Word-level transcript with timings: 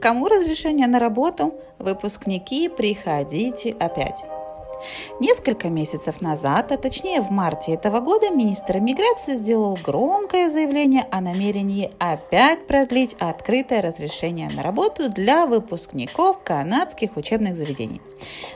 Кому 0.00 0.28
разрешение 0.28 0.86
на 0.86 0.98
работу? 0.98 1.54
Выпускники, 1.78 2.68
приходите 2.68 3.70
опять. 3.80 4.24
Несколько 5.20 5.68
месяцев 5.68 6.20
назад, 6.20 6.72
а 6.72 6.76
точнее 6.76 7.20
в 7.20 7.30
марте 7.30 7.72
этого 7.72 8.00
года, 8.00 8.30
министр 8.30 8.78
иммиграции 8.78 9.34
сделал 9.34 9.78
громкое 9.82 10.50
заявление 10.50 11.06
о 11.10 11.20
намерении 11.20 11.92
опять 11.98 12.66
продлить 12.66 13.16
открытое 13.18 13.82
разрешение 13.82 14.48
на 14.50 14.62
работу 14.62 15.08
для 15.08 15.46
выпускников 15.46 16.38
канадских 16.44 17.16
учебных 17.16 17.56
заведений. 17.56 18.00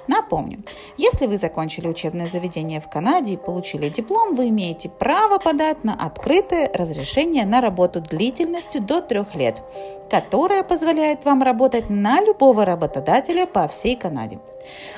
Напомню, 0.08 0.64
если 0.96 1.26
вы 1.26 1.36
закончили 1.36 1.86
учебное 1.86 2.26
заведение 2.26 2.80
в 2.80 2.88
Канаде 2.88 3.34
и 3.34 3.36
получили 3.36 3.88
диплом, 3.88 4.34
вы 4.34 4.48
имеете 4.48 4.88
право 4.88 5.38
подать 5.38 5.84
на 5.84 5.94
открытое 5.94 6.70
разрешение 6.72 7.44
на 7.46 7.60
работу 7.60 8.00
длительностью 8.00 8.82
до 8.82 9.00
трех 9.00 9.34
лет, 9.34 9.62
которое 10.10 10.62
позволяет 10.64 11.24
вам 11.24 11.42
работать 11.42 11.88
на 11.88 12.20
любого 12.20 12.64
работодателя 12.64 13.46
по 13.46 13.68
всей 13.68 13.96
Канаде. 13.96 14.40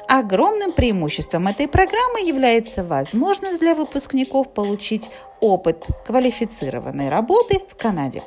Огромным 0.08 0.72
преимуществом 0.72 1.13
этой 1.48 1.68
программы 1.68 2.20
является 2.20 2.84
возможность 2.84 3.60
для 3.60 3.74
выпускников 3.74 4.52
получить 4.52 5.10
опыт 5.40 5.84
квалифицированной 6.06 7.08
работы 7.08 7.60
в 7.68 7.76
Канаде. 7.76 8.22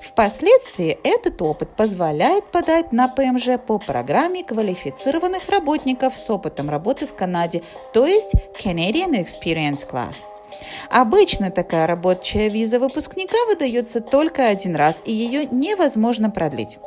Впоследствии 0.00 0.98
этот 1.04 1.40
опыт 1.42 1.76
позволяет 1.76 2.50
подать 2.50 2.92
на 2.92 3.08
ПМЖ 3.08 3.58
по 3.64 3.78
программе 3.78 4.44
квалифицированных 4.44 5.48
работников 5.48 6.16
с 6.16 6.28
опытом 6.30 6.70
работы 6.70 7.06
в 7.06 7.14
Канаде, 7.14 7.62
то 7.92 8.06
есть 8.06 8.32
Canadian 8.62 9.12
Experience 9.12 9.88
Class. 9.88 10.26
Обычно 10.90 11.50
такая 11.50 11.86
рабочая 11.86 12.48
виза 12.48 12.78
выпускника 12.78 13.36
выдается 13.46 14.00
только 14.00 14.48
один 14.48 14.76
раз, 14.76 15.02
и 15.04 15.12
ее 15.12 15.46
невозможно 15.46 16.30
продлить. 16.30 16.78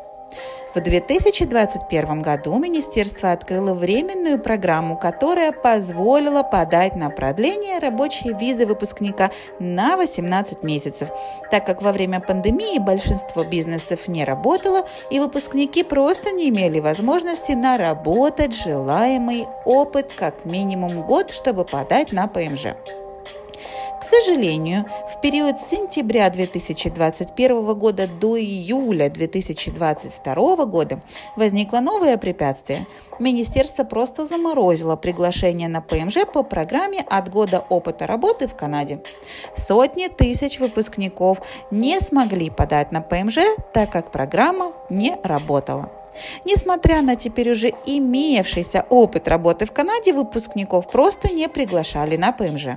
В 0.76 0.82
2021 0.82 2.22
году 2.22 2.58
министерство 2.60 3.32
открыло 3.32 3.74
временную 3.74 4.38
программу, 4.38 4.98
которая 4.98 5.54
позволила 5.54 6.44
подать 6.44 6.98
на 6.98 7.10
продление 7.10 7.80
рабочей 7.80 8.34
визы 8.34 8.66
выпускника 8.66 9.32
на 9.58 9.96
18 9.96 10.64
месяцев, 10.64 11.08
так 11.50 11.66
как 11.66 11.82
во 11.82 11.94
время 11.94 12.20
пандемии 12.20 12.78
большинство 12.80 13.46
бизнесов 13.46 14.10
не 14.10 14.26
работало, 14.26 14.86
и 15.10 15.22
выпускники 15.22 15.82
просто 15.82 16.32
не 16.32 16.50
имели 16.50 16.82
возможности 16.82 17.54
наработать 17.54 18.54
желаемый 18.54 19.48
опыт 19.64 20.12
как 20.14 20.44
минимум 20.44 21.04
год, 21.04 21.32
чтобы 21.32 21.64
подать 21.64 22.12
на 22.12 22.28
ПМЖ. 22.28 22.76
К 24.00 24.04
сожалению, 24.04 24.86
в 25.08 25.22
период 25.22 25.60
с 25.60 25.70
сентября 25.70 26.30
2021 26.30 27.74
года 27.74 28.08
до 28.08 28.40
июля 28.40 29.10
2022 29.10 30.66
года 30.66 31.02
возникло 31.36 31.80
новое 31.80 32.18
препятствие. 32.18 32.88
Министерство 33.20 33.86
просто 33.86 34.26
заморозило 34.26 34.96
приглашение 34.98 35.70
на 35.70 35.82
ПМЖ 35.82 36.26
по 36.32 36.44
программе 36.44 37.06
от 37.10 37.30
года 37.30 37.64
опыта 37.70 38.06
работы 38.06 38.48
в 38.48 38.56
Канаде. 38.56 39.02
Сотни 39.56 40.08
тысяч 40.08 40.60
выпускников 40.60 41.40
не 41.72 42.00
смогли 42.00 42.50
подать 42.50 42.92
на 42.92 43.02
ПМЖ, 43.02 43.38
так 43.74 43.92
как 43.92 44.12
программа 44.12 44.74
не 44.90 45.16
работала. 45.24 45.90
Несмотря 46.46 47.02
на 47.02 47.16
теперь 47.16 47.52
уже 47.52 47.74
имеющийся 47.86 48.86
опыт 48.90 49.28
работы 49.28 49.66
в 49.66 49.72
Канаде, 49.72 50.14
выпускников 50.14 50.90
просто 50.90 51.34
не 51.34 51.48
приглашали 51.48 52.18
на 52.18 52.32
ПМЖ. 52.32 52.68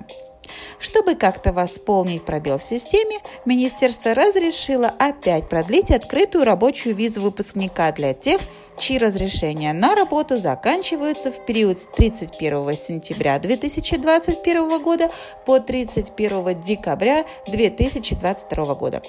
Чтобы 0.78 1.14
как-то 1.14 1.52
восполнить 1.52 2.24
пробел 2.24 2.58
в 2.58 2.62
системе, 2.62 3.18
министерство 3.44 4.14
разрешило 4.14 4.92
опять 4.98 5.48
продлить 5.48 5.90
открытую 5.90 6.44
рабочую 6.44 6.94
визу 6.94 7.22
выпускника 7.22 7.92
для 7.92 8.14
тех, 8.14 8.40
чьи 8.78 8.98
разрешения 8.98 9.72
на 9.72 9.94
работу 9.94 10.36
заканчиваются 10.36 11.32
в 11.32 11.44
период 11.44 11.78
с 11.78 11.86
31 11.96 12.76
сентября 12.76 13.38
2021 13.38 14.82
года 14.82 15.10
по 15.44 15.58
31 15.58 16.60
декабря 16.60 17.24
2022 17.46 18.74
года. 18.74 19.02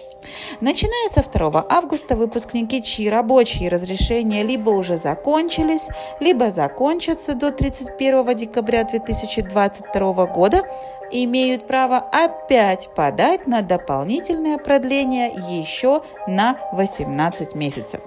Начиная 0.62 1.10
со 1.10 1.22
2 1.22 1.66
августа 1.70 2.16
выпускники, 2.16 2.82
чьи 2.82 3.10
рабочие 3.10 3.70
разрешения 3.70 4.44
либо 4.44 4.72
уже 4.72 4.98
закончились, 4.98 5.88
либо 6.20 6.52
закончатся 6.52 7.36
до 7.36 7.52
31 7.52 8.36
декабря 8.36 8.84
2022 8.84 10.26
года, 10.28 10.64
имеют 11.12 11.68
право 11.68 11.98
опять 11.98 12.90
подать 12.96 13.48
на 13.48 13.62
дополнительное 13.62 14.58
продление 14.58 15.32
еще 15.50 16.02
на 16.28 16.58
18 16.74 17.56
месяцев. 17.56 18.02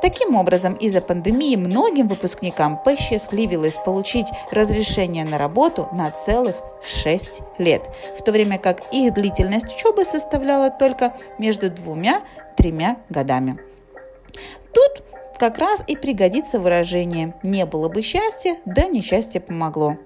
Таким 0.00 0.36
образом, 0.36 0.74
из-за 0.74 1.00
пандемии 1.00 1.56
многим 1.56 2.08
выпускникам 2.08 2.78
посчастливилось 2.82 3.78
получить 3.84 4.26
разрешение 4.50 5.24
на 5.24 5.38
работу 5.38 5.88
на 5.92 6.10
целых 6.10 6.56
6 6.84 7.42
лет, 7.58 7.82
в 8.18 8.22
то 8.22 8.32
время 8.32 8.58
как 8.58 8.82
их 8.92 9.14
длительность 9.14 9.74
учебы 9.74 10.04
составляла 10.04 10.70
только 10.70 11.14
между 11.38 11.70
двумя-тремя 11.70 12.96
годами. 13.08 13.58
Тут 14.72 15.01
как 15.42 15.58
раз 15.58 15.82
и 15.88 15.96
пригодится 15.96 16.60
выражение 16.60 17.34
«не 17.42 17.66
было 17.66 17.88
бы 17.88 18.00
счастья, 18.02 18.58
да 18.64 18.84
несчастье 18.84 19.40
помогло». 19.40 19.96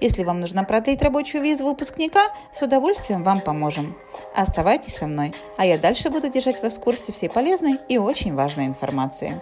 Если 0.00 0.24
вам 0.24 0.40
нужно 0.40 0.64
продлить 0.64 1.02
рабочую 1.02 1.42
визу 1.42 1.66
выпускника, 1.66 2.28
с 2.50 2.62
удовольствием 2.62 3.22
вам 3.22 3.42
поможем. 3.42 3.94
Оставайтесь 4.34 4.96
со 4.96 5.06
мной, 5.06 5.34
а 5.58 5.66
я 5.66 5.76
дальше 5.76 6.08
буду 6.08 6.30
держать 6.30 6.62
вас 6.62 6.78
в 6.78 6.80
курсе 6.80 7.12
всей 7.12 7.28
полезной 7.28 7.78
и 7.90 7.98
очень 7.98 8.34
важной 8.34 8.64
информации. 8.64 9.38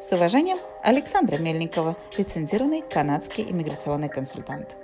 С 0.00 0.10
уважением, 0.10 0.56
Александра 0.82 1.36
Мельникова, 1.36 1.98
лицензированный 2.16 2.80
канадский 2.80 3.44
иммиграционный 3.46 4.08
консультант. 4.08 4.74